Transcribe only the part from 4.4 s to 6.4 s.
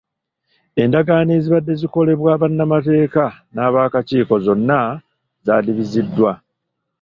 zonna zaadibiziddwa.